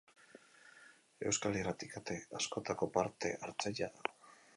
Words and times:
Euskal 1.31 1.59
irrati-kate 1.59 2.17
askotako 2.39 2.89
parte 2.97 3.35
hartzailea 3.49 3.91
da. 3.99 4.17